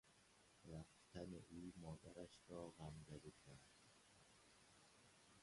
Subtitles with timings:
[0.65, 3.59] رفتن او مادرش را غمزده کرد.